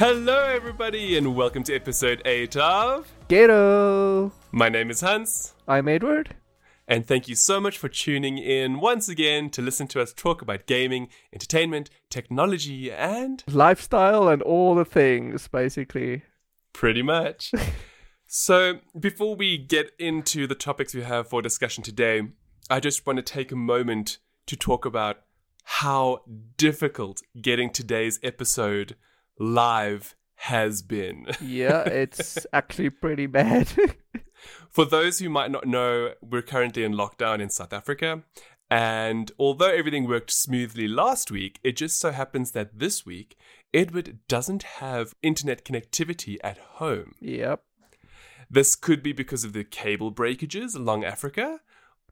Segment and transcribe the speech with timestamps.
[0.00, 3.12] Hello, everybody, and welcome to episode 8 of.
[3.28, 4.32] Ghetto.
[4.50, 6.34] My name is Hans, I'm Edward.
[6.88, 10.40] and thank you so much for tuning in once again to listen to us talk
[10.40, 16.22] about gaming, entertainment, technology, and Lifestyle and all the things, basically.
[16.72, 17.52] pretty much.
[18.26, 22.22] so, before we get into the topics we have for discussion today,
[22.70, 25.18] I just want to take a moment to talk about
[25.62, 26.22] how
[26.56, 28.96] difficult getting today's episode
[29.40, 31.26] live has been.
[31.40, 33.68] Yeah, it's actually pretty bad.
[34.70, 38.22] For those who might not know, we're currently in lockdown in South Africa.
[38.70, 43.36] And although everything worked smoothly last week, it just so happens that this week,
[43.74, 47.14] Edward doesn't have internet connectivity at home.
[47.20, 47.64] yep.
[48.52, 51.60] This could be because of the cable breakages along Africa,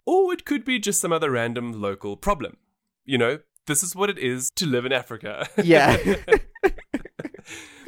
[0.07, 2.59] or it could be just some other random local problem.
[3.05, 5.49] You know, this is what it is to live in Africa.
[5.63, 5.97] Yeah.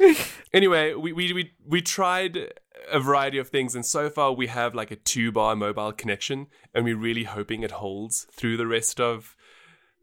[0.53, 2.53] anyway, we, we we we tried
[2.91, 6.47] a variety of things, and so far we have like a two bar mobile connection,
[6.73, 9.35] and we're really hoping it holds through the rest of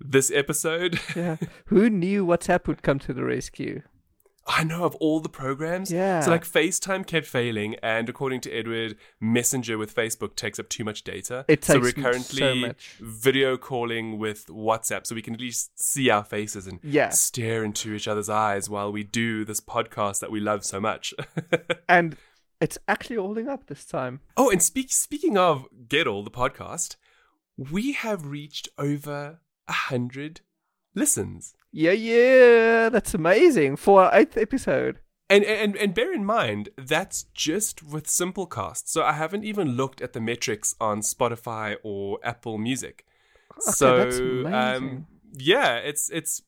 [0.01, 1.01] this episode.
[1.17, 1.37] yeah.
[1.67, 3.83] Who knew WhatsApp would come to the rescue?
[4.51, 5.93] I know of all the programs.
[5.93, 6.21] Yeah.
[6.21, 10.85] So like FaceTime kept failing, and according to Edward, Messenger with Facebook takes up too
[10.85, 11.45] much data.
[11.49, 12.97] It takes so we're so currently much.
[13.01, 17.11] video calling with WhatsApp, so we can at least see our faces and Yeah.
[17.11, 21.13] stare into each other's eyes while we do this podcast that we love so much.
[21.89, 22.17] And
[22.61, 24.21] it's actually holding up this time.
[24.37, 26.97] Oh, and speak, speaking of Get All, the podcast,
[27.57, 30.41] we have reached over a hundred
[30.95, 31.55] listens.
[31.73, 32.89] Yeah, yeah.
[32.89, 33.77] That's amazing.
[33.77, 34.99] For our eighth episode.
[35.31, 38.85] And, and and bear in mind that's just with Simplecast.
[38.89, 43.05] So I haven't even looked at the metrics on Spotify or Apple Music.
[43.61, 46.41] so that's um, yeah, it's it's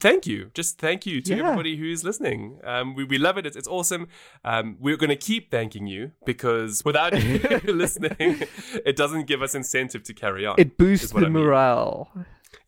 [0.00, 0.50] thank you.
[0.54, 1.42] Just thank you to Yeah.
[1.44, 2.58] everybody who's listening.
[2.64, 3.44] Um, we, we love it.
[3.46, 4.08] It's, it's awesome.
[4.44, 8.44] Um, we're going to keep thanking you because without you listening,
[8.84, 10.54] it doesn't give us incentive to carry on.
[10.58, 11.32] It boosts the I mean.
[11.34, 12.10] morale.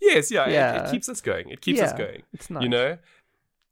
[0.00, 0.48] Yes, yeah,
[0.82, 1.48] It, it keeps us going.
[1.50, 2.22] It keeps us going.
[2.32, 2.62] It's nice.
[2.62, 2.98] You know?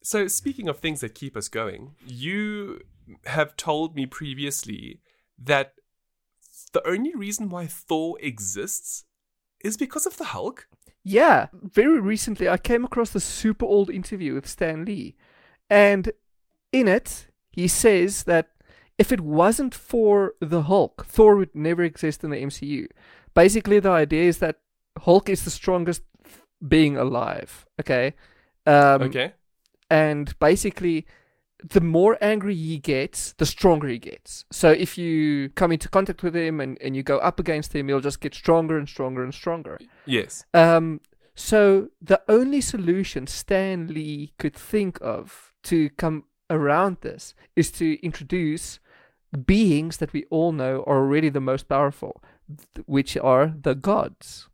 [0.02, 2.80] So, speaking of things that keep us going, you
[3.24, 5.00] have told me previously
[5.38, 5.74] that
[6.72, 9.04] the only reason why Thor exists
[9.60, 10.68] is because of the Hulk.
[11.02, 15.16] Yeah, very recently I came across a super old interview with Stan Lee,
[15.70, 16.12] and
[16.72, 18.50] in it he says that
[18.98, 22.88] if it wasn't for the Hulk, Thor would never exist in the MCU.
[23.34, 24.56] Basically, the idea is that
[24.98, 26.02] Hulk is the strongest
[26.66, 27.66] being alive.
[27.80, 28.14] Okay,
[28.66, 29.32] um, okay.
[29.90, 31.06] and basically
[31.62, 36.22] the more angry he gets the stronger he gets so if you come into contact
[36.22, 39.24] with him and, and you go up against him he'll just get stronger and stronger
[39.24, 40.44] and stronger Yes.
[40.52, 41.00] um,
[41.34, 48.02] so the only solution Stan Lee could think of to come around this is to
[48.04, 48.80] introduce
[49.44, 52.22] beings that we all know are already the most powerful,
[52.86, 54.48] which are the gods.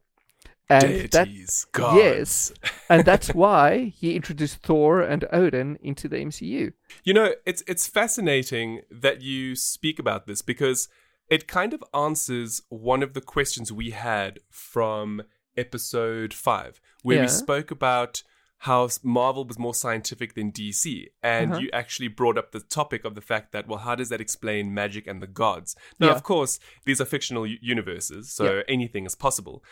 [0.72, 1.28] And that
[1.72, 1.96] gods.
[1.96, 2.52] yes,
[2.88, 6.72] and that's why he introduced Thor and Odin into the MCU.
[7.04, 10.88] You know, it's it's fascinating that you speak about this because
[11.28, 15.22] it kind of answers one of the questions we had from
[15.56, 17.22] episode 5 where Yeah.
[17.22, 18.22] we spoke about
[18.58, 21.60] how Marvel was more scientific than DC and Uh-huh.
[21.60, 24.72] you actually brought up the topic of the fact that well how does that explain
[24.72, 25.74] magic and the gods.
[25.98, 26.14] Now Yeah.
[26.14, 28.62] of course these are fictional u- universes so Yeah.
[28.68, 29.62] anything is possible.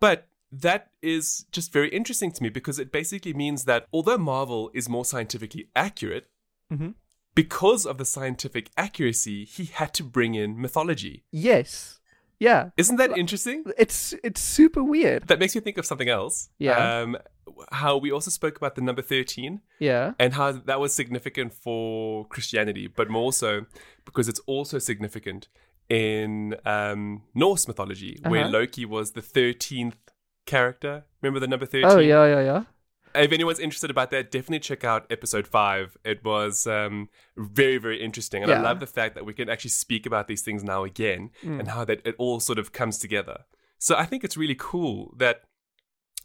[0.00, 4.70] But that is just very interesting to me because it basically means that although Marvel
[4.74, 6.28] is more scientifically accurate,
[6.72, 6.94] Mhm.
[7.34, 11.24] because of the scientific accuracy, he had to bring in mythology.
[11.30, 12.00] Yes,
[12.38, 13.64] yeah, Isn't that interesting?
[13.78, 15.26] it's it's super weird.
[15.28, 16.48] That makes me think of something else.
[16.58, 17.00] Yeah.
[17.02, 17.16] Um,
[17.72, 22.26] how we also spoke about the number 13 Yeah, and how that was significant for
[22.28, 23.66] Christianity, but more so
[24.04, 25.48] because it's also significant
[25.88, 28.50] in um, Norse mythology, where Uh-huh.
[28.50, 30.05] Loki was the 13th
[30.46, 31.04] character.
[31.22, 31.84] Remember the number 13?
[31.90, 32.62] oh yeah, yeah, yeah.
[33.22, 35.96] if anyone's interested about that, definitely check out episode five.
[36.04, 39.70] It was um, very, very interesting, and I love the fact that we can actually
[39.70, 41.58] speak about these things now again, Mm.
[41.60, 43.44] and how that it all sort of comes together.
[43.78, 45.42] So I think it's really cool that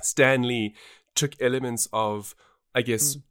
[0.02, 0.76] Stan Lee
[1.16, 2.36] took elements of,
[2.76, 3.22] I guess, Mm.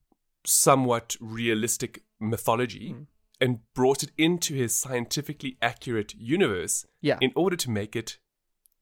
[0.45, 2.93] somewhat realistic mythology.
[2.95, 3.07] Mm.
[3.43, 7.17] And brought it into his scientifically accurate universe Yeah.
[7.23, 8.19] in order to make it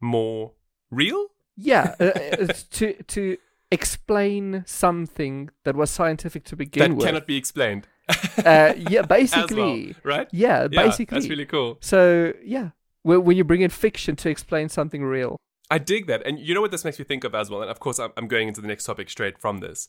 [0.01, 0.55] more
[0.91, 1.29] real.
[1.61, 2.47] Yeah, uh, uh,
[2.79, 3.37] to to
[3.71, 7.07] explain something that was scientific to begin that with.
[7.07, 7.87] cannot be explained.
[8.45, 9.95] uh, yeah, basically.
[10.05, 10.29] well, right?
[10.33, 11.17] Yeah, Yeah, basically.
[11.19, 11.77] that's really cool.
[11.81, 12.71] So yeah,
[13.03, 15.37] when, when you bring in fiction to explain something real.
[15.71, 16.27] I dig that.
[16.27, 17.61] And you know what this makes me think of as well?
[17.61, 19.89] And of course, I'm, going into the next topic straight from this,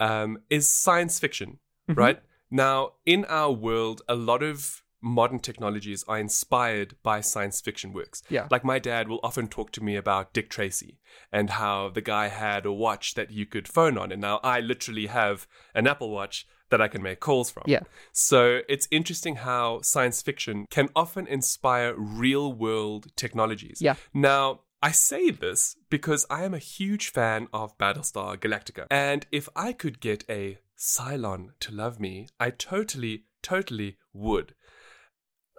[0.00, 1.96] um, is science fiction, Mhm.
[1.96, 2.20] right?
[2.50, 8.22] Now, in our world, a lot of modern technologies are inspired by science fiction works.
[8.28, 8.48] Yeah.
[8.50, 10.98] Like my dad will often talk to me about Dick Tracy
[11.32, 14.12] and how the guy had a watch that you could phone on.
[14.12, 17.64] And now I literally have an Apple Watch that I can make calls from.
[17.66, 17.80] Yeah.
[18.12, 23.78] So it's interesting how science fiction can often inspire real world technologies.
[23.80, 23.94] Yeah.
[24.14, 28.86] Now, I say this because I am a huge fan of Battlestar Galactica.
[28.90, 34.54] And if I could get a Cylon to love me, I totally, totally would.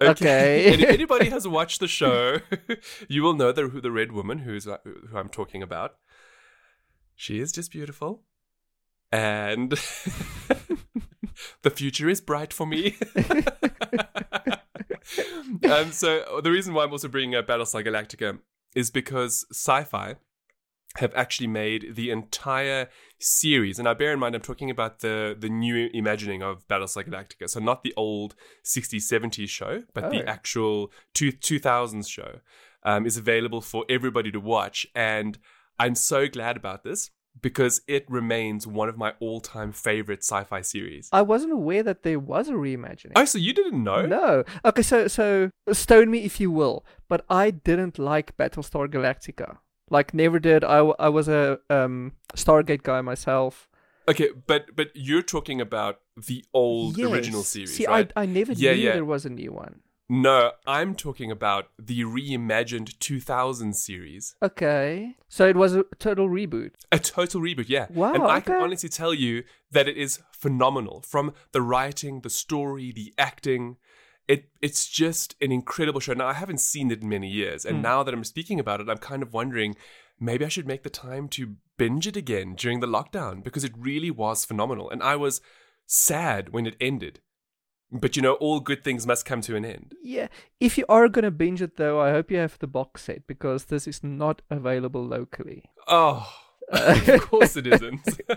[0.01, 0.73] Okay.
[0.73, 2.39] and if anybody has watched the show,
[3.07, 5.95] you will know the, who the red woman who's uh, who I'm talking about.
[7.15, 8.23] She is just beautiful.
[9.11, 9.71] And
[11.61, 12.95] the future is bright for me.
[15.69, 18.39] um, so the reason why I'm also bringing up Battlestar Galactica
[18.73, 20.15] is because Syfy
[20.97, 22.89] have actually made the entire
[23.19, 27.07] series, and now bear in mind I'm talking about the the new imagining of Battlestar
[27.07, 30.09] Galactica, so not the old 60s 70s show, but Oh.
[30.09, 32.39] the actual two, 2000s show,
[32.83, 35.37] um, is available for everybody to watch, and
[35.79, 37.09] I'm so glad about this
[37.41, 41.07] because it remains one of my all-time favorite sci-fi series.
[41.13, 43.13] I wasn't aware that there was a reimagining.
[43.15, 44.05] Oh, so you didn't know?
[44.05, 44.43] No.
[44.65, 49.59] Okay, so so stone me if you will, but I didn't like Battlestar Galactica.
[49.91, 50.63] Like never did.
[50.63, 53.67] I, I was a um Stargate guy myself.
[54.09, 57.11] Okay, but but you're talking about the old Yes.
[57.11, 58.11] original series, See, right?
[58.15, 58.93] I I never Yeah, knew yeah.
[58.93, 59.81] there was a new one.
[60.13, 64.35] No, I'm talking about the reimagined 2000 series.
[64.43, 65.15] Okay.
[65.29, 66.71] So it was a total reboot.
[66.91, 67.87] A total reboot, yeah.
[67.89, 68.63] Wow, and I can okay.
[68.63, 70.99] honestly tell you that it is phenomenal.
[71.01, 73.77] From the writing, the story, the acting.
[74.33, 76.13] It it's just an incredible show.
[76.13, 77.81] Now I haven't seen it in many years, and Hmm.
[77.91, 79.75] now that I'm speaking about it, I'm kind of wondering
[80.19, 83.73] maybe I should make the time to binge it again during the lockdown because it
[83.89, 84.89] really was phenomenal.
[84.91, 85.41] And I was
[85.87, 87.19] sad when it ended.
[88.03, 89.95] But you know, all good things must come to an end.
[90.03, 90.27] Yeah.
[90.59, 93.65] If you are gonna binge it though, I hope you have the box set because
[93.65, 95.61] this is not available locally.
[95.87, 96.31] Oh,
[96.71, 98.05] of course it isn't.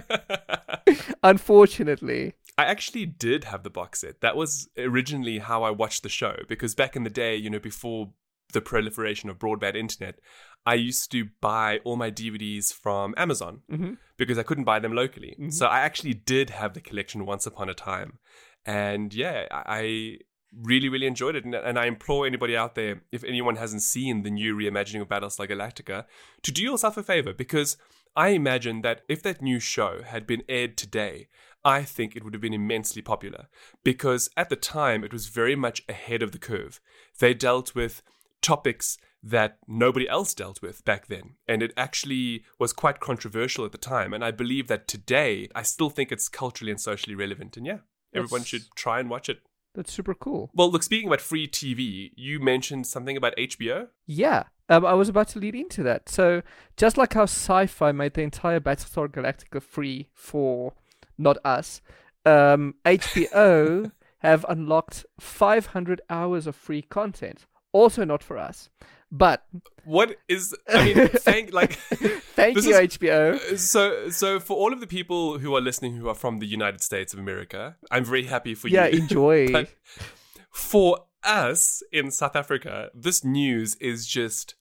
[1.23, 2.35] Unfortunately.
[2.57, 4.21] I actually did have the box set.
[4.21, 7.59] That was originally how I watched the show because back in the day, you know,
[7.59, 8.13] before
[8.53, 10.21] the proliferation of broadband internet,
[10.65, 13.99] I used to buy all my DVDs from Amazon Mhm.
[14.17, 15.35] because I couldn't buy them locally.
[15.51, 18.19] So I actually did have the collection once upon a time.
[18.65, 20.19] And yeah, I I
[20.63, 21.45] really, really enjoyed it.
[21.45, 25.09] And, and I implore anybody out there, if anyone hasn't seen the new reimagining of
[25.09, 26.05] Battlestar Galactica,
[26.43, 27.77] to do yourself a favor because
[28.15, 31.27] I imagine that if that new show had been aired today,
[31.65, 33.47] I think it would have been immensely popular
[33.83, 36.81] because at the time it was very much ahead of the curve.
[37.19, 38.03] They dealt with
[38.43, 41.37] topics that nobody else dealt with back then.
[41.49, 44.13] And it actually was quite controversial at the time.
[44.13, 47.57] And I believe that today, I still think it's culturally and socially relevant.
[47.57, 47.79] And yeah,
[48.13, 49.41] everyone That's- should try and watch it.
[49.75, 50.51] That's super cool.
[50.55, 53.89] Well, look, speaking about free TV, you mentioned something about HBO.
[54.07, 56.09] Yeah, um, I was about to lead into that.
[56.09, 56.43] So,
[56.77, 60.75] just like how Syfy made the entire Battlestar Galactica free for
[61.19, 61.81] not us,
[62.25, 67.47] um, HBO have unlocked 500 hours of free content.
[67.73, 68.71] Also not for us,
[69.11, 69.45] but
[69.85, 71.73] What is, I mean, thank, like,
[72.37, 73.59] thank you is- HBO.
[73.59, 76.81] so, so for all of the people who are listening who are from the United
[76.83, 78.97] States of America, I'm very happy for Yeah, you.
[78.97, 79.67] Yeah, enjoy.
[80.53, 84.55] For us in South Africa, this news is just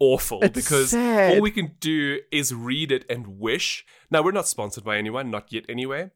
[0.00, 1.34] awful It's because sad.
[1.34, 3.84] all we can do is read it and wish.
[4.10, 6.10] Now, we're not sponsored by anyone, not yet anyway,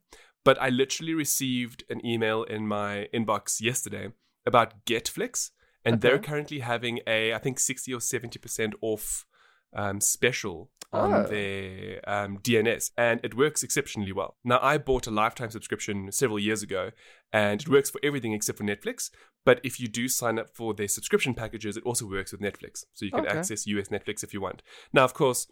[0.44, 4.08] but I literally received an email in my inbox yesterday
[4.46, 5.50] about Getflix,
[5.84, 9.26] and they're currently having a, I think, 60 or 70% off
[9.74, 11.26] um, special on Oh.
[11.28, 14.36] their um, DNS, and it works exceptionally well.
[14.44, 16.90] Now, I bought a lifetime subscription several years ago,
[17.32, 19.10] and it works for everything except for Netflix.
[19.44, 22.84] But if you do sign up for their subscription packages, it also works with Netflix.
[22.94, 23.36] So you can Okay.
[23.38, 24.62] access US Netflix if you want.
[24.92, 25.46] Now, of course,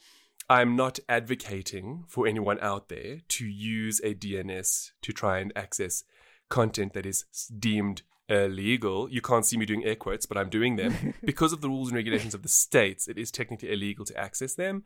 [0.48, 6.04] I'm not advocating for anyone out there to use a DNS to try and access
[6.48, 7.24] content that is
[7.58, 9.08] deemed illegal.
[9.10, 11.14] You can't see me doing air quotes, but I'm doing them.
[11.24, 14.54] because of the rules and regulations of the states, it is technically illegal to access
[14.54, 14.84] them.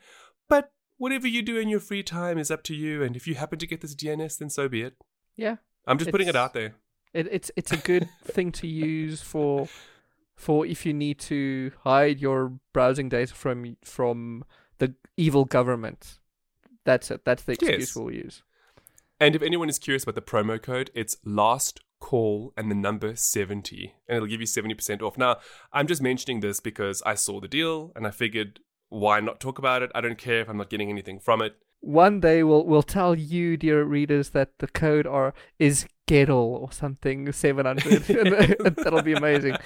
[0.49, 3.03] But whatever you do in your free time is up to you.
[3.03, 4.95] And if you happen to get this DNS, then so be it.
[5.37, 6.75] Yeah, I'm just putting it out there.
[7.13, 9.69] it, it's it's a good thing to use for
[10.35, 14.45] for if you need to hide your browsing data from from
[14.79, 16.19] the evil government.
[16.85, 17.25] That's it.
[17.25, 17.97] That's the excuse Yes.
[17.97, 18.43] we'll use.
[19.19, 23.17] And if anyone is curious about the promo code, it's last call and the number
[23.17, 25.17] 70, and it'll give you 70% off.
[25.17, 25.39] Now,
[25.73, 29.59] I'm just mentioning this because I saw the deal and I figured, why not talk
[29.59, 29.91] about it?
[29.95, 31.57] I don't care if I'm not getting anything from it.
[31.81, 36.73] One day we'll we'll tell you, dear readers, that the code are is Gettle or
[36.73, 38.03] something 700.
[38.77, 39.57] That'll be amazing.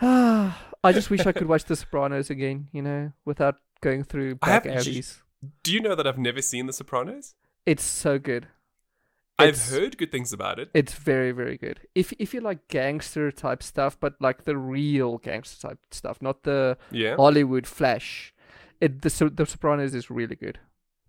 [0.00, 4.66] I just wish I could watch The Sopranos again, you know, without going through back
[4.66, 5.22] alleys.
[5.62, 7.34] Do you know that I've never seen The Sopranos?
[7.64, 8.46] It's so good.
[9.38, 10.70] I've heard good things about it.
[10.74, 11.80] It's very, very good.
[11.94, 16.42] If if you like gangster type stuff, but like the real gangster type stuff, not
[16.44, 17.16] the Yeah.
[17.16, 18.34] Hollywood flash,
[18.80, 20.58] it the the Sopranos is really good.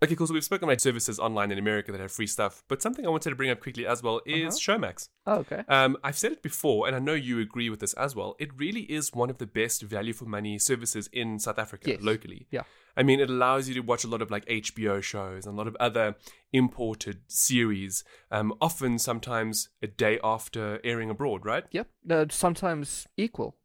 [0.03, 0.27] Okay, cool.
[0.27, 3.09] So we've spoken about services online in America that have free stuff, but something I
[3.09, 5.09] wanted to bring up quickly as well is Showmax.
[5.25, 5.63] Oh, okay.
[5.67, 8.35] Um, I've said it before, and I know you agree with this as well.
[8.37, 12.01] It really is one of the best value for money services in South Africa Yes.
[12.03, 12.45] locally.
[12.51, 12.61] Yeah.
[12.95, 15.57] I mean, it allows you to watch a lot of like HBO shows and a
[15.57, 16.15] lot of other
[16.53, 21.63] imported series, um, often sometimes a day after airing abroad, right?
[21.71, 21.87] Yep.
[22.03, 23.55] No, sometimes equal.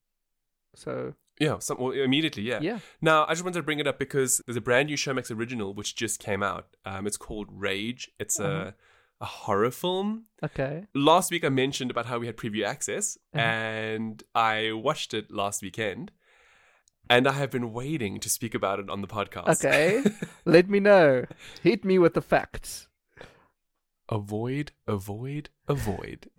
[0.74, 2.60] So Yeah, some, well, immediately, yeah.
[2.60, 2.78] yeah.
[3.00, 5.74] Now, I just wanted to bring it up because there's a brand new Showmax original
[5.74, 6.76] which just came out.
[6.84, 8.10] Um, it's called Rage.
[8.20, 8.72] It's Uh-huh.
[8.72, 8.74] a,
[9.20, 10.26] a horror film.
[10.44, 10.86] Okay.
[10.94, 13.40] Last week, I mentioned about how we had preview access, Mhm.
[13.40, 16.12] and I watched it last weekend.
[17.10, 19.64] And I have been waiting to speak about it on the podcast.
[19.64, 20.02] Okay.
[20.44, 21.24] Let me know.
[21.62, 22.88] Hit me with the facts.
[24.08, 26.28] avoid, avoid, avoid.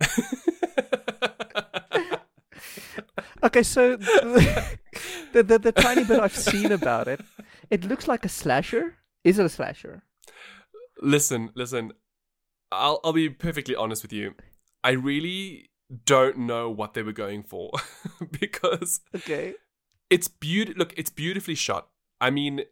[3.42, 4.78] Okay, so the,
[5.32, 7.20] the, the the tiny bit I've seen about it,
[7.70, 8.96] it looks like a slasher.
[9.24, 10.02] Is it a slasher?
[11.02, 11.92] listen, listen.
[12.72, 14.34] I'll I'll be perfectly honest with you.
[14.82, 15.70] I really
[16.04, 17.70] don't know what they were going for
[18.40, 19.54] because Okay.
[20.10, 20.78] it's beautiful.
[20.78, 21.88] Look, it's beautifully shot.
[22.20, 22.62] I mean,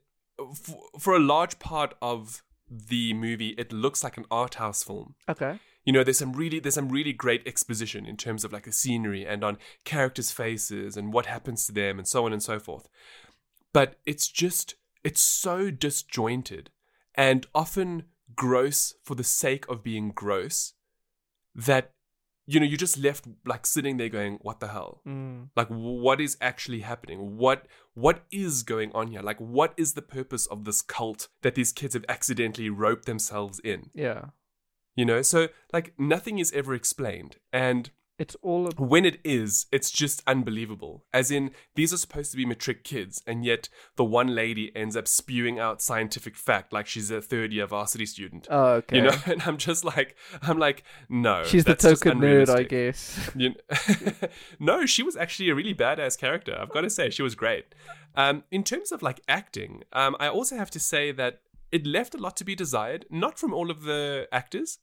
[0.41, 5.15] f- for a large part of the movie, it looks like an art house film.
[5.29, 5.59] Okay.
[5.85, 8.73] You know, there's some really there's some really great exposition in terms of like the
[8.73, 12.59] scenery and on characters' faces and what happens to them and so on and so
[12.61, 12.89] forth.
[13.73, 16.71] But it's just it's so disjointed
[17.15, 18.05] and often
[18.37, 20.75] gross for the sake of being gross
[21.55, 21.93] that
[22.47, 25.49] you know you're just left like sitting there going what the hell Mm.
[25.55, 30.03] like what is actually happening what what is going on here like what is the
[30.03, 34.27] purpose of this cult that these kids have accidentally roped themselves in Yeah.
[34.95, 39.67] You know so like nothing is ever explained and It's all a, when it is
[39.73, 44.05] it's just unbelievable as in these are supposed to be matric kids and yet the
[44.05, 48.47] one lady ends up spewing out scientific fact like she's a third year varsity student
[48.51, 48.97] oh, okay.
[48.97, 53.31] you know and i'm just like i'm like no She's the token nerd, I guess.
[53.35, 54.15] You kn-
[54.61, 56.57] no, she was actually a really badass character.
[56.59, 57.67] I've got to say, she was great.
[58.15, 61.41] Um, in terms of like acting, um, I also have to say that
[61.73, 63.07] it left a lot to be desired.
[63.11, 64.79] Not from all of the actors,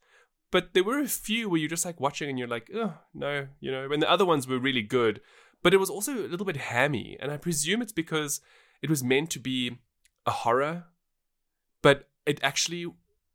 [0.51, 3.47] but there were a few where you're just like watching and you're like, oh no,
[3.59, 3.89] you know.
[3.91, 5.21] And the other ones were really good,
[5.63, 7.15] but it was also a little bit hammy.
[7.21, 8.41] And I presume it's because
[8.81, 9.77] it was meant to be
[10.25, 10.85] a horror,
[11.81, 12.85] but it actually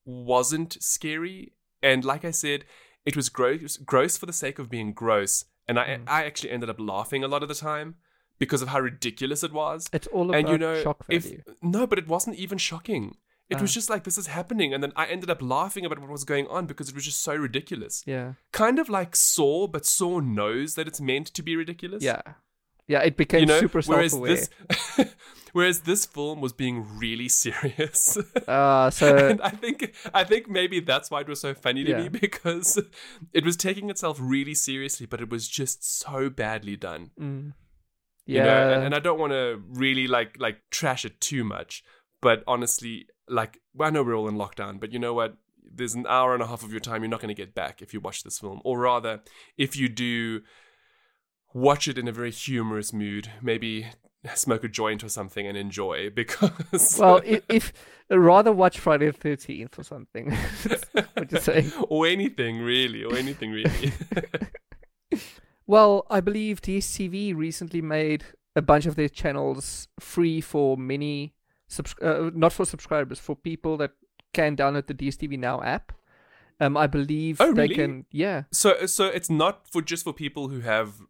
[0.05, 1.53] wasn't scary.
[1.83, 2.65] And like I said,
[3.07, 5.45] it was gross, gross for the sake of being gross.
[5.69, 6.05] And I, Mm.
[6.09, 7.97] I actually ended up laughing a lot of the time
[8.39, 9.87] because of how ridiculous it was.
[9.93, 11.43] It's all about and you know, shock if value.
[11.63, 13.17] no, but it wasn't even shocking.
[13.51, 13.75] It was Ah.
[13.75, 16.47] just like this is happening, and then I ended up laughing about what was going
[16.49, 18.03] on because it was just so ridiculous.
[18.07, 18.35] yeah.
[18.53, 22.03] Kind of like Saw, but Saw knows that it's meant to be ridiculous.
[22.03, 22.23] Yeah.
[22.87, 23.61] Yeah, it became you know.
[23.61, 24.37] super whereas self-aware.
[24.37, 25.15] this,
[25.53, 28.19] whereas this film was being really serious.
[28.47, 31.91] Uh, so and I think I think maybe that's why it was so funny to
[31.91, 32.03] Yeah.
[32.03, 32.79] me because
[33.33, 37.11] it was taking itself really seriously, but it was just so badly done.
[37.19, 37.53] mm,
[38.27, 41.43] You yeah, know, and, and I don't want to really like like trash it too
[41.43, 41.83] much,
[42.21, 45.37] but honestly, like I know we're all in lockdown, but you know what?
[45.63, 47.83] There's an hour and a half of your time you're not going to get back
[47.83, 49.23] if you watch this film, or rather,
[49.57, 50.43] if you do
[51.53, 53.87] watch it in a very humorous mood, maybe
[54.35, 57.73] smoke a joint or something and enjoy because well, if, if
[58.11, 60.31] rather watch Friday the Thirteenth or something.
[60.93, 61.73] what you saying?
[61.89, 63.93] or anything really, or anything really.
[65.67, 71.35] Well, I believe DSTV recently made a bunch of their channels free for many,
[71.69, 73.93] subs- uh, not for subscribers, for people that
[74.33, 75.93] can download the DSTV Now app.
[76.61, 78.07] Um, I believe Oh, they can.
[78.13, 81.01] Yeah, so so it's not for just for people who have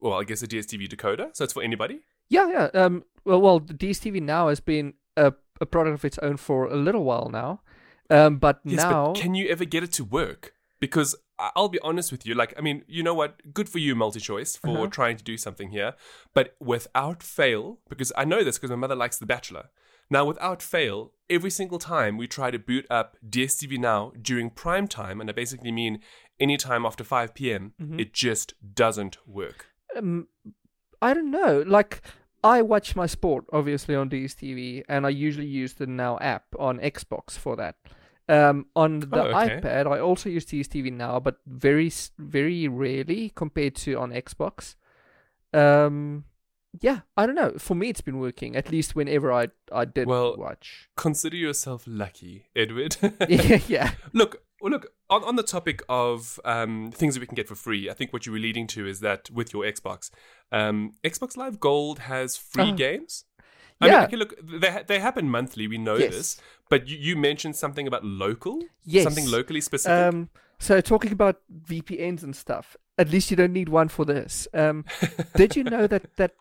[0.00, 2.00] well, I guess a DSTV decoder, so it's for anybody.
[2.28, 2.68] yeah, yeah.
[2.74, 6.66] Um, well, well, the DSTV Now has been a, a product of its own for
[6.66, 7.60] a little while now.
[8.08, 10.54] Um, but Yes, now, but can you ever get it to work?
[10.80, 13.52] Because I'll be honest with you, like, I mean, you know what?
[13.54, 14.86] Good for you, MultiChoice, for Uh-huh.
[14.88, 15.94] trying to do something here.
[16.34, 19.68] But without fail, because I know this because my mother likes The Bachelor.
[20.10, 24.88] Now, without fail, every single time we try to boot up DSTV Now during prime
[24.88, 26.00] time, and I basically mean
[26.40, 28.00] any time after 5 p.m., Mhm.
[28.00, 29.66] it just doesn't work.
[29.96, 30.28] um,
[31.02, 31.64] I don't know.
[31.66, 32.00] Like,
[32.44, 36.78] I watch my sport obviously on DSTV, and I usually use the Now app on
[36.78, 37.76] Xbox for that.
[38.28, 39.60] Um, on the Oh, okay.
[39.60, 44.12] iPad, I also use to use TV now, but very very rarely compared to on
[44.12, 44.76] Xbox.
[45.52, 46.24] Um,
[46.80, 47.54] yeah, I don't know.
[47.58, 50.88] For me, it's been working at least whenever I I did Well- watch.
[50.96, 52.96] Consider yourself lucky, Edward.
[53.28, 57.34] yeah, yeah, Look, well, look on, on the topic of um, things that we can
[57.34, 57.88] get for free.
[57.90, 60.10] I think what you were leading to is that with your Xbox,
[60.52, 62.74] um, Xbox Live Gold has free Oh.
[62.74, 63.24] games.
[63.80, 64.04] I mean, Yeah.
[64.04, 65.66] okay, look, they ha- they happen monthly.
[65.66, 66.12] We know Yes.
[66.14, 69.04] this, but you, you mentioned something about local, yes.
[69.04, 69.96] something locally specific.
[70.14, 74.46] Um, so talking about VPNs and stuff, at least you don't need one for this.
[74.52, 74.84] Um,
[75.34, 76.32] did you know that that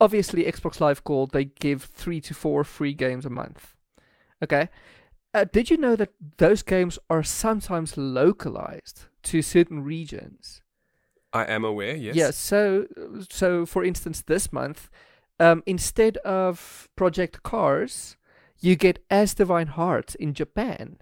[0.00, 3.74] obviously Xbox Live Gold they give three to four free games a month?
[4.42, 4.68] Okay.
[5.32, 10.62] Uh, did you know that those games are sometimes localized to certain regions?
[11.32, 11.96] I am aware.
[11.96, 12.14] Yes.
[12.14, 12.30] Yeah.
[12.30, 12.86] So,
[13.28, 14.88] so for instance, this month,
[15.40, 18.16] um, instead of Project Cars,
[18.60, 20.98] you get Asdivine Hearts in Japan.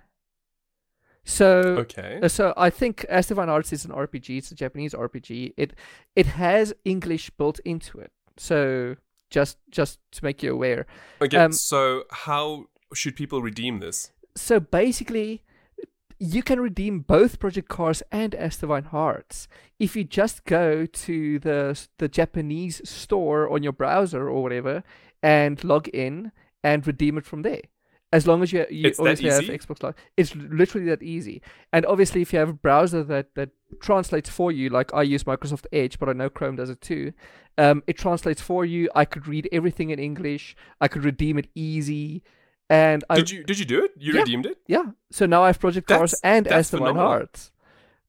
[1.25, 2.19] So, Okay.
[2.23, 4.39] uh, so I think Asdivine Hearts is an RPG.
[4.39, 5.53] It's a Japanese RPG.
[5.57, 5.75] It
[6.17, 8.11] it has English built into it.
[8.37, 8.97] So
[9.31, 10.87] just just to make you aware.
[11.21, 11.37] Okay.
[11.37, 14.13] um, so how should people redeem this?
[14.37, 15.43] So basically,
[16.19, 19.49] you can redeem both Project Cars and Asdivine Hearts
[19.79, 24.85] if you just go to the the Japanese store on your browser or whatever
[25.23, 27.63] and log in and redeem it from there.
[28.13, 29.45] As long as you you It's obviously have?
[29.45, 31.41] Xbox Live, it's literally that easy.
[31.73, 33.51] And obviously, if you have a browser that that
[33.81, 37.13] translates for you, like I use Microsoft Edge, but I know Chrome does it too.
[37.59, 38.91] Um, it translates for you.
[38.95, 40.55] I could read everything in English.
[40.81, 42.23] I could redeem it easy,
[42.69, 43.93] and I Did you did you do it?
[43.99, 44.21] You Yeah.
[44.21, 44.59] redeemed it?
[44.67, 44.91] yeah.
[45.11, 47.09] So now I have Project Cars and that's As Divine phenomenal.
[47.09, 47.51] Hearts.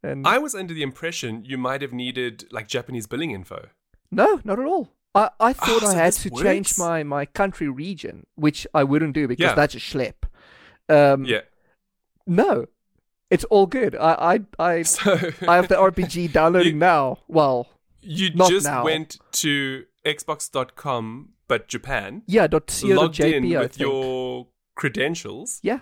[0.03, 3.69] And I was under the impression you might have needed like Japanese billing info.
[4.11, 4.89] no, not at all.
[5.15, 8.83] I, I thought Ah, I so had to change my, my country region, which I
[8.83, 9.53] wouldn't do because Yeah.
[9.55, 10.13] that's a schlep.
[10.89, 11.41] Um, Yeah.
[12.25, 12.65] No,
[13.29, 13.95] it's all good.
[13.95, 15.13] I I I, So
[15.47, 17.19] I have the RPG downloading now.
[17.27, 17.67] Well,
[18.01, 18.83] you just now.
[18.83, 22.47] went to Xbox.com but Japan, yeah.
[22.47, 22.87] Dot co.
[22.87, 25.79] dot logged in with your credentials yeah.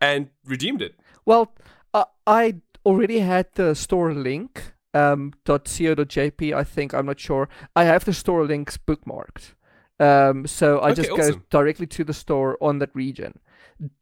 [0.00, 0.94] and redeemed it.
[1.26, 1.52] Well,
[1.92, 2.56] uh, I
[2.86, 4.71] already had the store link.
[4.94, 6.92] Um, dot .co.jp, I think.
[6.94, 7.48] I'm not sure.
[7.74, 9.54] I have the store links bookmarked.
[9.98, 11.44] Um, so I Okay, just go awesome.
[11.50, 13.38] directly to the store on that region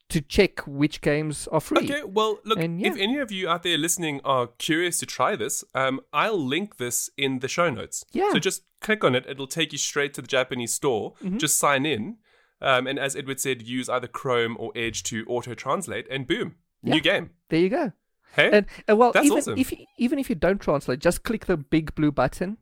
[0.09, 1.79] to check which games are free.
[1.85, 5.37] Okay, well, look, And if any of you out there listening are curious to try
[5.37, 8.05] this, um, I'll link this in the show notes.
[8.13, 8.33] Yeah.
[8.33, 11.15] So just click on it; it'll take you straight to the Japanese store.
[11.23, 11.39] Mhm.
[11.39, 12.17] Just sign in,
[12.61, 16.57] um, and as Edward said, use either Chrome or Edge to auto translate, and boom,
[16.83, 16.95] Yeah.
[16.95, 17.31] new game.
[17.51, 17.93] There you go.
[18.37, 19.59] Hey, And, and well, That's even awesome.
[19.59, 22.59] if y- even if you don't translate, just click the big blue button.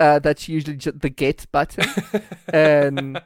[0.00, 1.86] Uh, that's usually ju- the get button,
[2.52, 3.20] and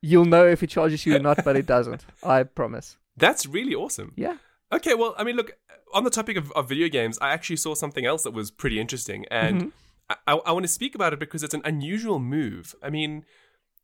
[0.00, 1.44] you'll know if it charges you or not.
[1.44, 2.06] But it doesn't.
[2.22, 2.96] I promise.
[3.16, 4.12] that's really awesome.
[4.16, 4.36] Yeah.
[4.72, 5.52] Okay, well, I mean, look,
[5.92, 8.80] on the topic of, of video games, I actually saw something else that was pretty
[8.80, 9.72] interesting, and Mhm.
[10.08, 12.74] I, I, I want to speak about it because it's an unusual move.
[12.82, 13.24] I mean,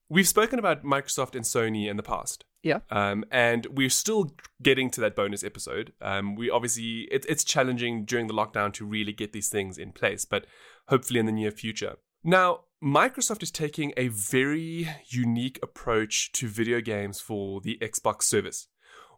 [0.09, 2.45] we've spoken about Microsoft and Sony in the past.
[2.63, 2.81] Yeah.
[2.91, 5.93] Um, and we're still getting to that bonus episode.
[6.01, 9.93] Um, we obviously, it, it's challenging during the lockdown to really get these things in
[9.93, 10.47] place, but
[10.89, 11.97] hopefully in the near future.
[12.25, 18.69] Now, Microsoft is taking a very unique approach to video games for the Xbox service,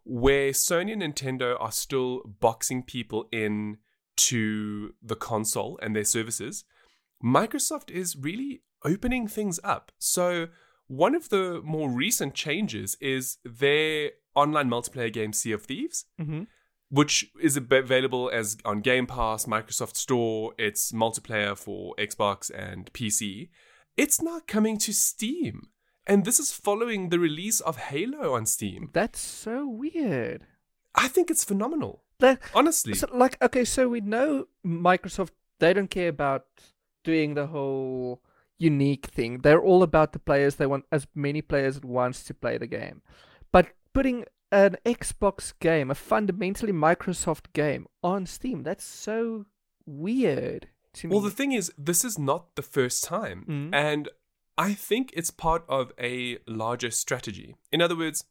[0.03, 3.77] where Sony and Nintendo are still boxing people in
[4.17, 6.63] to the console and their services.
[7.23, 9.91] Microsoft is really opening things up.
[9.99, 10.47] So,
[10.91, 16.43] one of the more recent changes is their online multiplayer game Sea of Thieves, Mm-hmm.
[16.89, 20.53] which is available as on Game Pass, Microsoft Store.
[20.57, 23.49] It's multiplayer for Xbox and PC.
[23.95, 25.69] It's not coming to Steam.
[26.07, 28.89] And this is following the release of Halo on Steam.
[28.91, 30.45] That's so weird.
[30.95, 32.03] I think it's phenomenal.
[32.19, 32.93] That, Honestly.
[32.95, 35.31] so, like, okay, so we know Microsoft.
[35.59, 36.45] They don't care about
[37.03, 38.21] doing the whole
[38.61, 39.39] unique thing.
[39.39, 40.55] They're all about the players.
[40.55, 43.01] They want as many players at once to play the game.
[43.51, 49.45] But putting an Xbox game, a fundamentally Microsoft game, on Steam, that's so
[49.85, 51.13] weird to me.
[51.13, 53.45] Well, the thing is, this is not the first time.
[53.47, 53.73] Mhm.
[53.73, 54.09] And
[54.57, 57.55] I think it's part of a larger strategy.
[57.71, 58.25] In other words,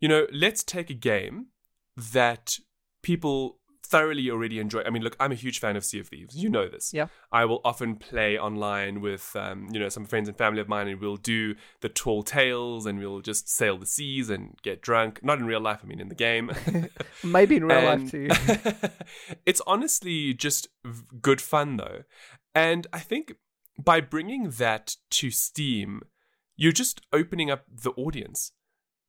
[0.00, 1.46] you know, let's take a game
[1.96, 2.58] that
[3.02, 4.82] people thoroughly already enjoy.
[4.84, 6.34] I mean, look, I'm a huge fan of Sea of Thieves.
[6.34, 6.92] You know this.
[6.92, 7.08] Yeah.
[7.30, 10.88] I will often play online with, um, you know, some friends and family of mine,
[10.88, 15.20] and we'll do the tall tales, and we'll just sail the seas and get drunk.
[15.22, 15.80] Not in real life.
[15.82, 16.50] I mean, in the game.
[17.22, 18.28] Maybe in real And life too.
[19.46, 20.68] it's honestly just
[21.20, 22.04] good fun though.
[22.54, 23.34] And I think
[23.78, 26.02] by bringing that to Steam,
[26.56, 28.52] you're just opening up the audience.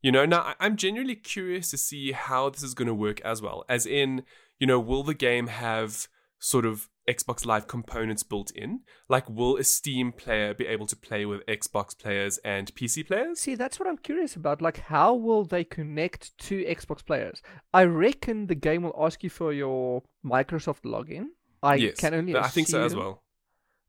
[0.01, 3.41] You know, now I'm genuinely curious to see how this is going to work as
[3.41, 3.63] well.
[3.67, 4.23] As in,
[4.59, 6.07] you know, will the game have
[6.39, 8.81] sort of Xbox Live components built in?
[9.07, 13.39] Like, will a Steam player be able to play with Xbox players and PC players?
[13.39, 14.61] See, that's what I'm curious about.
[14.61, 17.41] Like, how will they connect to Xbox players?
[17.73, 21.27] I reckon the game will ask you for your Microsoft login.
[21.61, 22.35] I yes, can only.
[22.35, 23.23] I think so as well.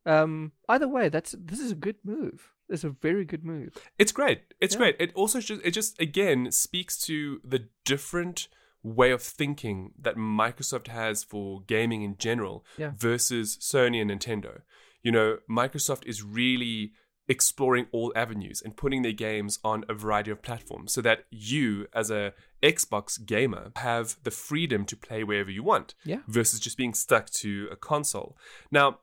[0.04, 2.52] Um, either way, that's this is a good move.
[2.68, 3.74] It's a very good move.
[3.98, 4.54] It's great.
[4.60, 4.78] It's Yeah.
[4.78, 4.96] great.
[4.98, 8.48] It also just it just again speaks to the different
[8.86, 12.92] way of thinking that Microsoft has for gaming in general Yeah.
[12.96, 14.62] versus Sony and Nintendo.
[15.02, 16.92] You know, Microsoft is really
[17.28, 21.86] exploring all avenues and putting their games on a variety of platforms so that you
[21.92, 26.20] as a Xbox gamer have the freedom to play wherever you want Yeah.
[26.28, 28.36] versus just being stuck to a console.
[28.70, 29.00] Now,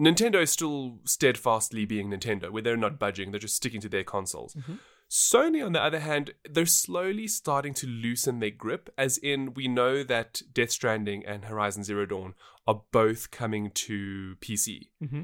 [0.00, 4.04] Nintendo is still steadfastly being Nintendo, where they're not budging, they're just sticking to their
[4.04, 4.54] consoles.
[4.54, 4.74] Mm-hmm.
[5.10, 9.66] Sony, on the other hand, they're slowly starting to loosen their grip, as in, we
[9.66, 12.34] know that Death Stranding and Horizon Zero Dawn
[12.66, 15.22] are both coming to PC Mm-hmm.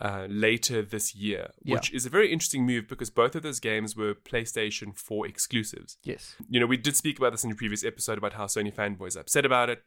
[0.00, 1.76] uh, later this year, Yeah.
[1.76, 5.96] which is a very interesting move because both of those games were PlayStation 4 exclusives
[6.02, 6.36] Yes.
[6.48, 9.16] you know, we did speak about this in a previous episode about how Sony fanboys
[9.16, 9.82] are upset about it.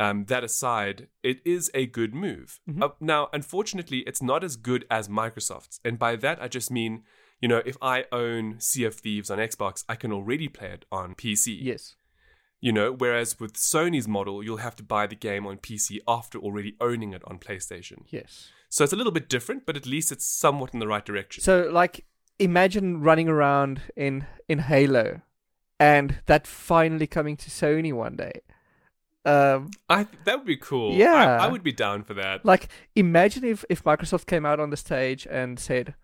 [0.00, 2.60] Um, that aside, it is a good move.
[2.68, 2.82] Mhm.
[2.82, 5.80] Uh, now, unfortunately, it's not as good as Microsoft's.
[5.84, 7.04] And by that, I just mean,
[7.42, 10.84] you know, if I own Sea of Thieves on Xbox, I can already play it
[10.92, 11.58] on PC.
[11.60, 11.96] Yes.
[12.60, 16.38] You know, whereas with Sony's model, you'll have to buy the game on PC after
[16.38, 18.04] already owning it on PlayStation.
[18.08, 18.50] Yes.
[18.68, 21.42] So it's a little bit different, but at least it's somewhat in the right direction.
[21.42, 22.06] So, like,
[22.38, 25.22] imagine running around in in Halo,
[25.80, 28.42] and that finally coming to Sony one day.
[29.24, 30.94] Um, I that would be cool.
[30.94, 31.38] Yeah.
[31.40, 32.44] I, I would be down for that.
[32.44, 35.94] like, imagine if if Microsoft came out on the stage and said,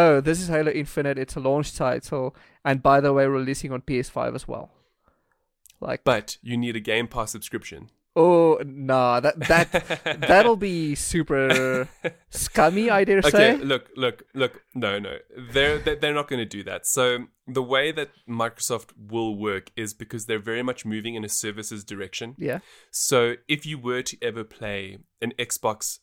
[0.00, 1.18] "Oh, this is Halo Infinite.
[1.18, 4.70] It's a launch title, and by the way, releasing on PS5 as well."
[5.80, 7.90] Like, But you need a Game Pass subscription.
[8.18, 9.68] oh nah, that that
[10.30, 11.86] that'll be super
[12.30, 12.88] scummy.
[12.88, 13.52] I dare Okay, say.
[13.54, 14.62] Okay, look, look, look.
[14.74, 15.18] No, no,
[15.52, 16.86] they're they're not going to do that.
[16.86, 21.28] So the way that Microsoft will work is because they're very much moving in a
[21.28, 22.34] services direction.
[22.38, 22.60] Yeah.
[22.90, 25.98] So if you were to ever play an Xbox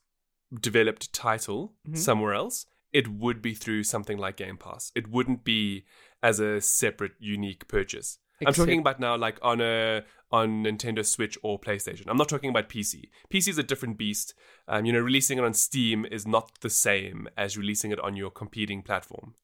[0.53, 1.97] developed title Mhm.
[1.97, 4.91] somewhere else, it would be through something like Game Pass.
[4.95, 5.85] It wouldn't be
[6.21, 8.19] as a separate, unique purchase.
[8.45, 12.05] I'm talking about now, like on a on Nintendo Switch or PlayStation.
[12.07, 13.09] I'm not talking about PC.
[13.31, 14.33] PC is a different beast.
[14.67, 18.15] Um, you know, releasing it on Steam is not the same as releasing it on
[18.15, 19.35] your competing platform.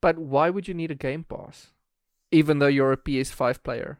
[0.00, 1.68] But why would you need a Game Pass,
[2.30, 3.98] even though you're a PS5 player?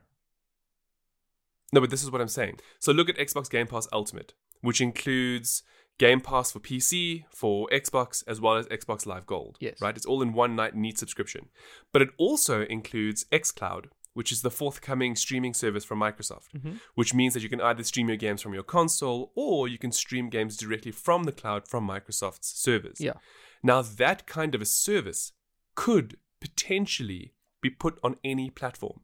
[1.73, 2.61] No, but this is what I'm saying.
[2.79, 5.63] So look at Xbox Game Pass Ultimate, which includes
[5.99, 9.57] Game Pass for PC, for Xbox, as well as Xbox Live Gold.
[9.61, 9.81] Yes.
[9.81, 9.97] Right?
[9.97, 11.49] It's all in one night neat subscription.
[11.93, 16.81] But it also includes xCloud, which is the forthcoming streaming service from Microsoft, Mhm.
[16.95, 19.91] which means that you can either stream your games from your console or you can
[19.93, 23.01] stream games directly from the cloud from Microsoft's servers.
[23.01, 23.15] Yeah.
[23.63, 25.33] Now, that kind of a service
[25.75, 29.01] could potentially be put on any platform,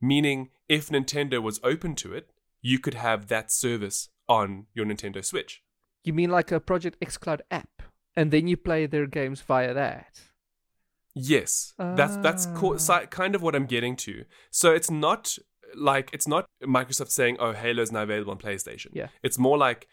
[0.00, 2.30] meaning if Nintendo was open to it,
[2.62, 5.62] you could have that service on your Nintendo Switch.
[6.08, 7.82] You mean like a Project xCloud app,
[8.16, 10.22] and then you play their games via that?
[11.14, 13.04] Yes, that's that's co- Ah.
[13.10, 14.24] kind of what I'm getting to.
[14.50, 15.36] So it's not
[15.74, 19.08] like it's not Microsoft saying, "Oh, Halo's now available on PlayStation." Yeah.
[19.22, 19.86] It's more like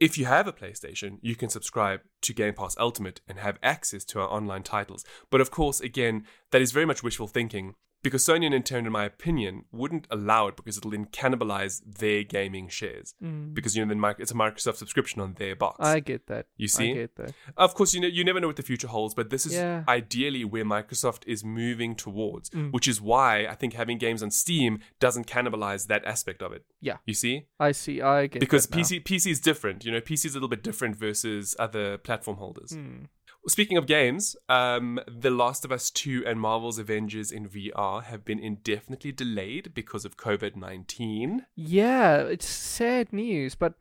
[0.00, 4.06] if you have a PlayStation, you can subscribe to Game Pass Ultimate and have access
[4.06, 5.04] to our online titles.
[5.30, 8.92] But of course, again, that is very much wishful thinking because Sony and Nintendo, in
[8.92, 13.14] my opinion, wouldn't allow it because it'll then cannibalize their gaming shares.
[13.52, 15.78] Because you know, then it's a Microsoft subscription on their box.
[15.80, 16.46] I get that.
[16.56, 16.90] You see?
[16.92, 17.32] I get that.
[17.56, 19.84] Of course, you know you never know what the future holds, but this is Yeah.
[19.88, 22.72] ideally where Microsoft is moving towards, Mm.
[22.72, 26.64] which is why I think having games on Steam doesn't cannibalize that aspect of it.
[26.80, 26.98] Yeah.
[27.06, 27.46] You see?
[27.58, 28.00] I see.
[28.00, 28.66] I get Because.
[28.66, 29.84] PC PC is different.
[29.84, 32.72] You know, PC is a little bit different versus other platform holders.
[32.72, 33.04] Hmm.
[33.48, 38.24] Speaking of games, um, The Last of Us 2 and Marvel's Avengers in VR have
[38.24, 41.46] been indefinitely delayed because of COVID 19.
[41.54, 43.74] Yeah, it's sad news, but,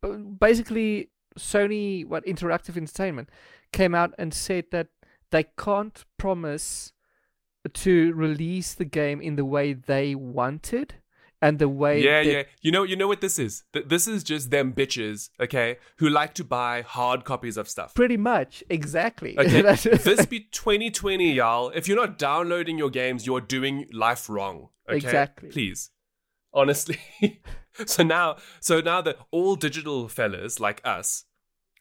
[0.00, 3.28] but basically, Sony, what Interactive Entertainment,
[3.72, 4.86] came out and said that
[5.30, 6.92] they can't promise
[7.72, 10.94] to release the game in the way they wanted
[11.40, 12.42] and the way Yeah, that- yeah.
[12.60, 13.62] You know, you know what this is?
[13.72, 17.94] Th- This is just them bitches, okay, who like to buy hard copies of stuff.
[17.94, 19.38] Pretty much, exactly.
[19.38, 21.70] Okay, this be 2020, y'all.
[21.74, 24.68] If you're not downloading your games, you're doing life wrong.
[24.88, 24.96] Okay?
[24.96, 25.50] Exactly.
[25.50, 25.90] Please,
[26.52, 26.98] honestly.
[27.86, 31.24] so now, so now the all digital fellas like us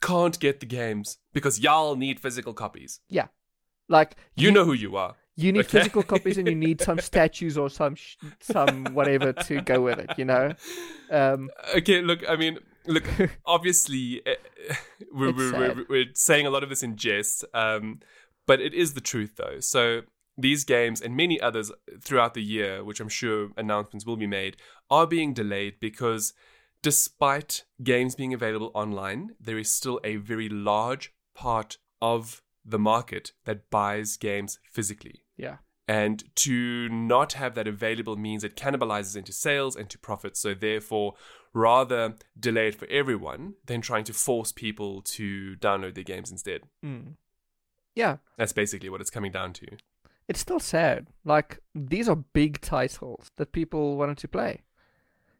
[0.01, 2.99] can't get the games because y'all need physical copies.
[3.09, 3.27] yeah,
[3.89, 5.15] like You, know who you are.
[5.37, 5.77] You need Okay.
[5.79, 9.99] physical copies and you need some statues or some sh- some whatever to go with
[9.99, 10.09] it.
[10.17, 10.53] You know.
[11.09, 13.05] Um, Okay, look, I mean, look,
[13.45, 14.33] obviously, uh,
[15.13, 17.99] we're, we're, we're, we're saying a lot of this in jest, um,
[18.45, 19.59] but it is the truth, though.
[19.59, 20.01] So
[20.37, 21.71] these games and many others
[22.01, 24.57] throughout the year, which I'm sure announcements will be made,
[24.89, 26.33] are being delayed because
[26.81, 33.31] despite games being available online, there is still a very large part of the market
[33.45, 35.23] that buys games physically.
[35.37, 35.57] Yeah.
[35.89, 40.41] And to not have that available means it cannibalizes into sales and to profits.
[40.41, 41.13] So, therefore,
[41.53, 46.63] rather delay it for everyone than trying to force people to download their games instead.
[46.83, 47.13] Mm.
[47.95, 48.17] Yeah.
[48.37, 49.65] That's basically what it's coming down to.
[50.27, 51.07] It's still sad.
[51.23, 54.63] Like these are big titles that people wanted to play.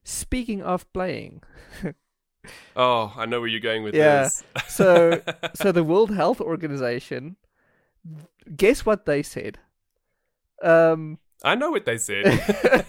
[0.05, 1.43] Speaking of playing,
[2.77, 4.23] Oh, I know where you're going with Yeah.
[4.23, 4.43] this.
[4.69, 5.21] so
[5.53, 7.35] so the World Health Organization,
[8.55, 9.59] guess what they said?
[10.61, 12.25] Um, I know what they said.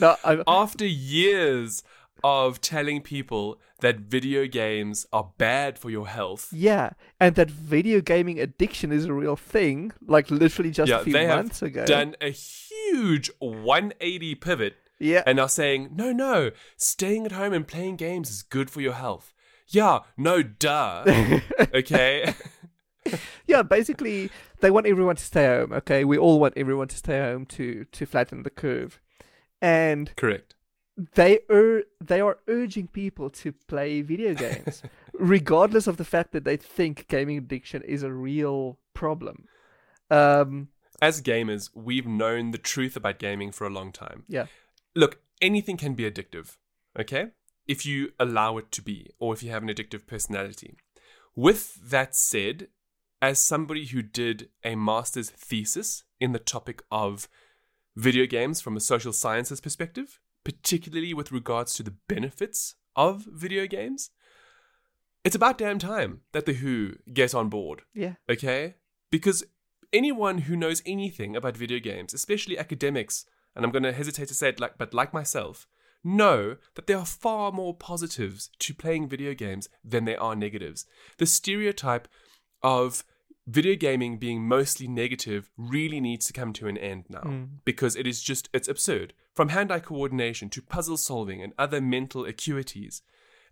[0.00, 1.82] no, I, After years
[2.24, 8.00] of telling people that video games are bad for your health, yeah, and that video
[8.00, 9.92] gaming addiction is a real thing.
[10.06, 11.86] Like literally just yeah, a few they months ago.
[11.86, 17.66] done a huge 180 pivot yeah, and are saying, no, no, staying at home and
[17.66, 19.34] playing games is good for your health.
[19.68, 21.04] Yeah, no, duh.
[21.74, 22.34] okay.
[23.46, 23.62] yeah.
[23.62, 25.72] Basically, they want everyone to stay home.
[25.72, 29.00] Okay, we all want everyone to stay home to to flatten the curve,
[29.60, 30.54] and Correct.
[31.14, 34.82] they are they are urging people to play video games,
[35.14, 39.46] regardless of the fact that they think gaming addiction is a real problem.
[40.10, 40.68] Um,
[41.00, 44.24] As gamers, we've known the truth about gaming for a long time.
[44.28, 44.46] yeah,
[44.94, 46.56] Look, anything can be addictive,
[46.98, 47.28] okay?
[47.66, 50.74] If you allow it to be, or if you have an addictive personality.
[51.34, 52.68] With that said,
[53.22, 57.28] as somebody who did a master's thesis in the topic of
[57.94, 63.68] video games from a social sciences perspective, particularly with regards to the benefits of video
[63.68, 64.10] games,
[65.24, 68.74] it's about damn time that the WHO get on board yeah, okay?
[69.12, 69.44] Because
[69.92, 74.34] anyone who knows anything about video games, especially academics, and I'm going to hesitate to
[74.34, 75.68] say it like, but like myself,
[76.02, 80.86] know that there are far more positives to playing video games than there are negatives.
[81.18, 82.08] The stereotype
[82.64, 83.04] of
[83.46, 87.48] video gaming being mostly negative really needs to come to an end now Mm.
[87.64, 92.22] because it is just it's absurd from hand-eye coordination to puzzle solving and other mental
[92.24, 93.02] acuities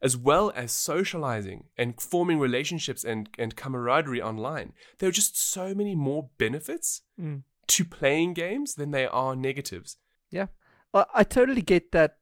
[0.03, 4.72] as well as socializing and forming relationships and, and camaraderie online.
[4.98, 7.42] There are just so many more benefits Mm.
[7.66, 9.96] to playing games than there are negatives.
[10.31, 10.46] yeah.
[10.94, 12.16] I, I totally get that.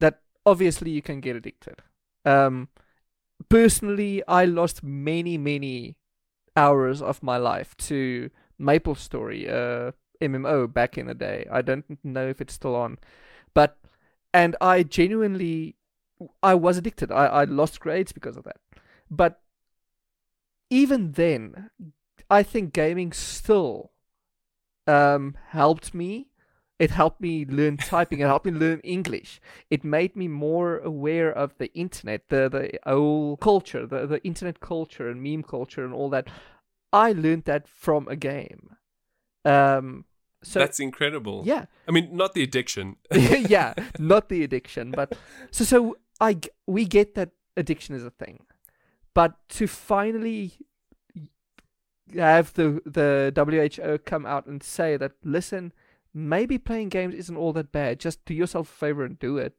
[0.00, 1.80] That obviously you can get addicted.
[2.24, 2.68] Um,
[3.48, 5.96] personally, I lost many, many
[6.56, 11.46] hours of my life to MapleStory, uh, MMO back in the day.
[11.50, 12.98] I don't know if it's still on,
[13.52, 13.76] but
[14.32, 15.76] and I genuinely,
[16.42, 17.12] I was addicted.
[17.12, 18.56] I, I lost grades because of that.
[19.10, 19.40] But
[20.70, 21.70] even then,
[22.28, 23.92] I think gaming still
[24.86, 26.28] um, helped me.
[26.78, 28.18] It helped me learn typing.
[28.18, 29.40] It helped me learn English.
[29.70, 34.60] It made me more aware of the internet, the the whole culture, the the internet
[34.60, 36.28] culture and meme culture and all that.
[36.92, 38.76] I learned that from a game.
[39.44, 40.04] Um,
[40.42, 41.42] so That's incredible.
[41.46, 42.96] yeah, I mean, not the addiction.
[43.12, 45.16] yeah, not the addiction, but
[45.50, 48.46] so so I we get that addiction is a thing,
[49.14, 50.52] but to finally
[52.14, 55.72] have the the WHO come out and say that listen,
[56.14, 58.00] maybe playing games isn't all that bad.
[58.00, 59.54] Just do yourself a favor and do it.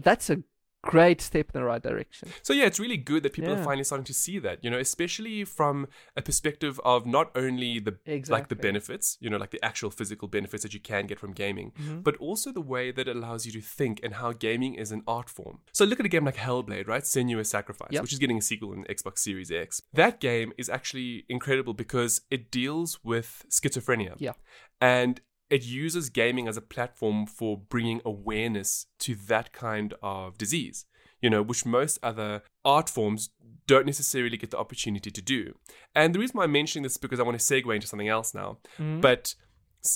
[0.00, 0.42] That's a
[0.82, 2.28] great step in the right direction.
[2.42, 4.78] So yeah, it's really good that people are finally starting to see that, you know,
[4.78, 7.96] especially from a perspective of not only the
[8.28, 11.32] like the benefits, you know, like the actual physical benefits that you can get from
[11.32, 12.04] gaming, Mhm.
[12.04, 15.02] but also the way that it allows you to think and how gaming is an
[15.08, 15.58] art form.
[15.72, 17.02] So look at a game like Hellblade, right?
[17.02, 18.02] Senua's Sacrifice, Yep.
[18.02, 19.82] which is getting a sequel in Xbox Series X.
[19.92, 24.14] That game is actually incredible because it deals with schizophrenia.
[24.18, 24.34] Yeah.
[24.80, 30.86] And it uses gaming as a platform for bringing awareness to that kind of disease,
[31.20, 33.30] you know, which most other art forms
[33.66, 35.54] don't necessarily get the opportunity to do.
[35.94, 38.08] And the reason why I'm mentioning this is because I want to segue into something
[38.08, 38.58] else now.
[38.78, 39.00] Mhm.
[39.00, 39.34] But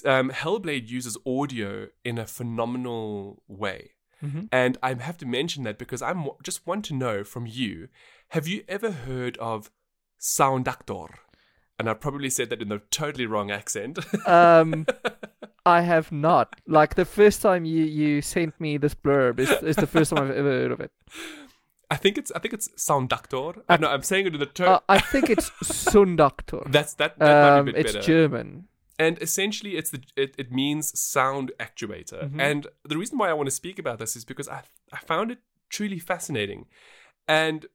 [0.04, 3.92] um, Hellblade uses audio in a phenomenal way.
[4.22, 4.48] Mhm.
[4.52, 7.88] And I have to mention that because I just want to know from you
[8.28, 9.70] have you ever heard of
[10.18, 11.06] Sound Actor?
[11.80, 13.98] And I probably said that in the totally wrong accent.
[14.28, 14.86] Um,
[15.66, 16.60] I have not.
[16.66, 20.24] Like the first time you you sent me this blurb is is the first time
[20.24, 20.92] I've ever heard of it.
[21.90, 23.62] I think it's I think it's Sound Actor.
[23.68, 26.70] I know I'm saying it in the to- Uh, I think it's Soundaktor.
[26.76, 28.06] That's that, that might Um, it's better.
[28.06, 28.68] German.
[28.98, 32.22] and essentially it's the it, it means sound actuator.
[32.24, 32.40] Mm-hmm.
[32.48, 34.60] And the reason why I want to speak about this is because I
[34.92, 35.38] I found it
[35.76, 36.66] truly fascinating,
[37.26, 37.66] and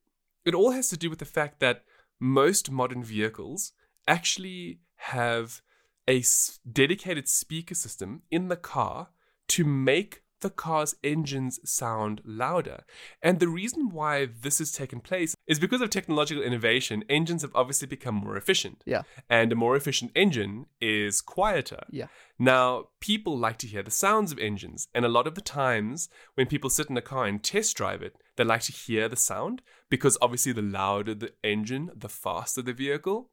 [0.45, 1.83] it all has to do with the fact that
[2.19, 3.73] most modern vehicles
[4.07, 5.61] actually have
[6.07, 6.23] a
[6.71, 9.09] dedicated speaker system in the car
[9.47, 12.83] to make the car's engines sound louder.
[13.19, 17.55] And the reason why this has taken place is because of technological innovation, engines have
[17.55, 18.83] obviously become more efficient.
[18.85, 19.01] Yeah.
[19.27, 21.83] And a more efficient engine is quieter.
[21.89, 22.09] Yeah.
[22.37, 26.09] Now, people like to hear the sounds of engines, and a lot of the times
[26.35, 29.15] when people sit in a car and test drive it, they like to hear the
[29.15, 33.31] sound because obviously the louder the engine, the faster the vehicle.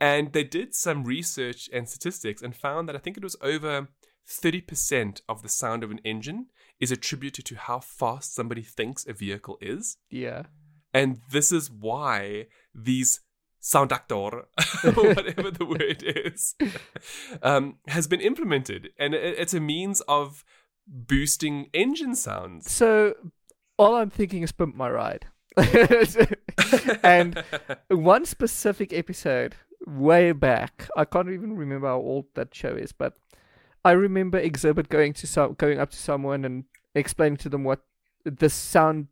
[0.00, 3.88] And they did some research and statistics and found that I think it was over
[4.28, 6.46] 30% of the sound of an engine
[6.80, 9.98] is attributed to how fast somebody thinks a vehicle is.
[10.10, 10.44] Yeah.
[10.92, 13.20] And this is why these
[13.62, 14.44] Soundaktor,
[14.94, 16.54] whatever the word is,
[17.42, 18.90] um, has been implemented.
[18.98, 20.44] And it's a means of
[20.86, 22.70] boosting engine sounds.
[22.70, 23.14] So
[23.78, 25.26] all I'm thinking is pimp my ride.
[27.02, 27.42] and
[27.88, 29.54] one specific episode
[29.86, 33.14] way back, I can't even remember how old that show is, but
[33.84, 37.80] I remember Xzibit going to some going up to someone and explaining to them what
[38.24, 39.08] the sound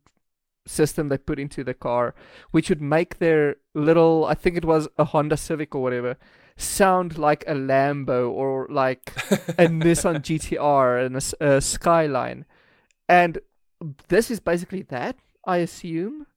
[0.65, 2.15] system they put into the car,
[2.51, 6.17] which would make their little I think it was a Honda Civic or whatever,
[6.57, 9.11] sound like a Lambo or like
[9.57, 12.45] a Nissan GTR and a Skyline.
[13.07, 13.39] And
[14.07, 16.27] this is basically that, I assume,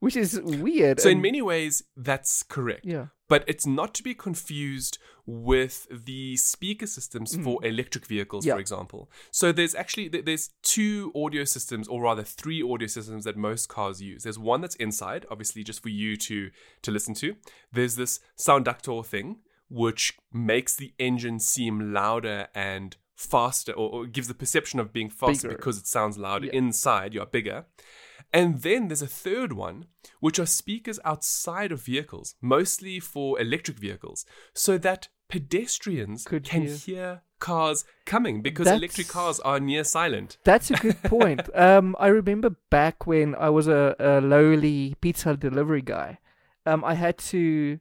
[0.00, 1.00] which is weird.
[1.00, 2.84] So, in many ways, that's correct.
[2.84, 8.48] yeah, But it's not to be confused with the speaker systems for electric vehicles, Mm.
[8.48, 8.54] Yeah.
[8.54, 9.10] for example.
[9.30, 14.02] So there's actually there's two audio systems, or rather three audio systems that most cars
[14.02, 14.24] use.
[14.24, 16.50] There's one that's inside, obviously just for you to
[16.82, 17.36] to listen to.
[17.72, 19.36] There's this Soundaktor thing,
[19.68, 25.08] which makes the engine seem louder and faster, or, or gives the perception of being
[25.08, 25.56] faster Bigger.
[25.58, 26.54] because it sounds louder Yeah.
[26.56, 27.14] inside.
[27.14, 27.66] You're bigger.
[28.32, 29.86] And then there's a third one,
[30.20, 36.62] which are speakers outside of vehicles, mostly for electric vehicles, so that pedestrians Could can
[36.62, 36.76] hear.
[36.76, 37.20] hear.
[37.38, 40.36] cars coming because That's- electric cars are near silent.
[40.44, 41.48] that's a good point.
[41.68, 46.18] um, I remember back when I was a, a lowly pizza delivery guy,
[46.66, 47.80] um, I had to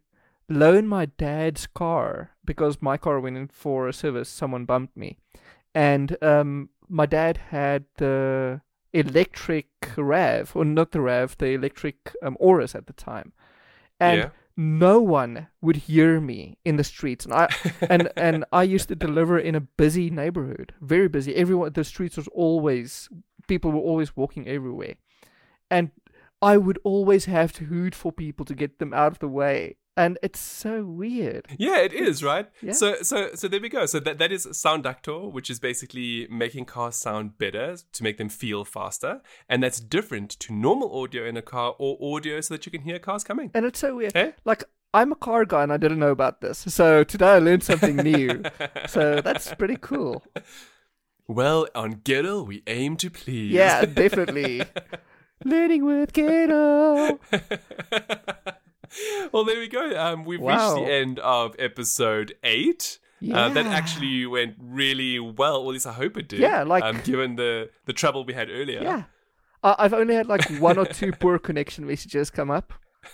[0.49, 4.29] loan my dad's car because my car went in for a service.
[4.29, 5.17] Someone bumped me,
[5.75, 8.61] and um, my dad had the
[8.93, 13.33] electric Rav, or not the Rav, the electric um, Auris at the time,
[13.99, 14.29] and yeah.
[14.61, 17.25] No one would hear me in the streets.
[17.25, 17.49] And i
[17.89, 21.35] and and i used to deliver in a busy neighborhood very busy.
[21.35, 23.09] Everyone the streets was always
[23.47, 24.95] people were always walking everywhere.
[25.69, 25.91] And
[26.41, 29.77] i would always have to hoot for people to get them out of the way
[29.97, 32.47] and it's so weird Yeah, it is, right?
[32.61, 32.73] Yeah.
[32.73, 33.85] So so so there we go.
[33.85, 38.29] So that that is Soundaktor, which is basically making cars sound better to make them
[38.29, 39.21] feel faster.
[39.49, 42.81] And that's different to normal audio in a car or audio so that you can
[42.81, 43.51] hear cars coming.
[43.53, 44.31] and it's so weird Eh?
[44.45, 47.63] like i'm a car guy and i didn't know about this so today i learned
[47.63, 48.43] something new
[48.87, 50.23] so that's pretty cool
[51.27, 53.51] Well, on Gettle, we aim to please.
[53.53, 54.63] yeah definitely
[55.45, 57.19] learning with Kato.
[59.31, 59.97] well, there we go.
[59.99, 60.75] Um, we've Wow.
[60.75, 62.99] reached the end of episode eight.
[63.31, 65.57] Uh, that actually went really well.
[65.57, 66.39] Or at least I hope it did.
[66.39, 68.81] Yeah, like- um, given the the trouble we had earlier.
[68.81, 69.03] Yeah.
[69.63, 72.73] I've only had like one or two poor connection messages come up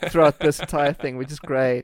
[0.09, 1.83] throughout this entire thing, which is great.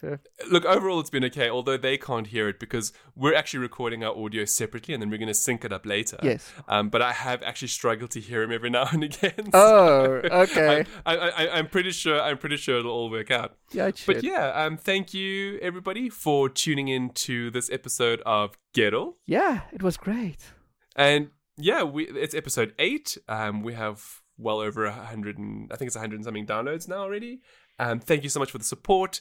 [0.00, 0.18] So
[0.50, 1.48] Look, overall, it's been okay.
[1.48, 5.18] Although they can't hear it because we're actually recording our audio separately, and then we're
[5.18, 6.18] going to sync it up later.
[6.22, 6.50] yes.
[6.68, 9.50] Um, but I have actually struggled to hear him every now and again.
[9.54, 10.84] Oh, okay.
[11.06, 12.20] I, I, I, I'm pretty sure.
[12.20, 13.56] I'm pretty sure it'll all work out.
[13.72, 13.90] Yeah.
[14.06, 19.16] But yeah, um, thank you everybody for tuning in to this episode of Ghetto.
[19.26, 20.52] yeah, it was great.
[20.94, 23.16] And yeah, we it's episode eight.
[23.28, 26.46] Um, we have well over a hundred and I think it's a hundred and something
[26.46, 27.40] downloads now already.
[27.78, 29.20] Um, thank you so much for the support.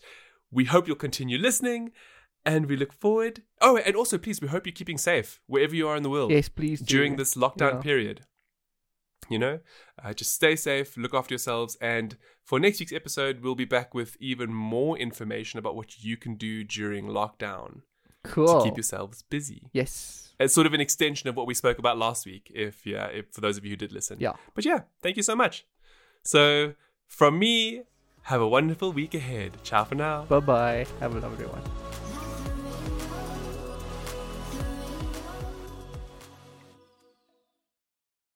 [0.55, 1.91] We hope you'll continue listening,
[2.45, 3.43] and we look forward.
[3.61, 6.31] Oh, and also please, we hope you're keeping safe wherever you are in the world
[6.31, 6.85] Yes, please do.
[6.95, 7.81] during this lockdown Yeah.
[7.81, 8.21] period.
[9.29, 9.59] You know,
[10.03, 13.93] uh, just stay safe, look after yourselves, and for next week's episode, we'll be back
[13.93, 17.81] with even more information about what you can do during lockdown
[18.23, 18.59] Cool.
[18.59, 19.69] to keep yourselves busy.
[19.73, 20.21] yes.
[20.39, 22.51] It's sort of an extension of what we spoke about last week.
[22.53, 24.17] If yeah, if, for those of you who did listen.
[24.19, 24.33] Yeah.
[24.53, 25.65] But yeah, thank you so much.
[26.23, 26.73] So
[27.07, 27.83] from me,
[28.25, 29.51] have a wonderful week ahead.
[29.63, 30.25] Ciao for now.
[30.25, 30.87] Bye bye.
[30.99, 31.84] Have a lovely one.